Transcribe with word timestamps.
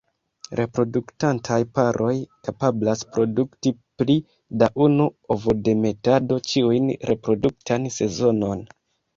Reproduktantaj 0.59 1.57
paroj 1.79 2.13
kapablas 2.47 3.03
produkti 3.17 3.73
pli 4.03 4.17
da 4.63 4.71
unu 4.87 5.07
ovodemetado 5.37 6.41
ĉiun 6.53 6.91
reproduktan 7.13 7.91
sezonon. 8.01 8.67